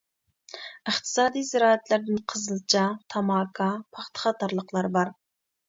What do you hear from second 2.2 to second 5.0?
قىزىلچا، تاماكا، پاختا قاتارلىقلار